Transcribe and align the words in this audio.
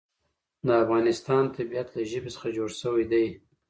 د 0.65 0.67
افغانستان 0.83 1.43
طبیعت 1.57 1.87
له 1.95 2.01
ژبې 2.11 2.29
څخه 2.35 2.47
جوړ 2.57 2.69
شوی 2.81 3.05
دی. 3.11 3.25